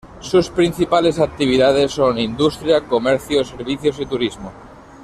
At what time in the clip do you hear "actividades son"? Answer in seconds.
1.19-2.17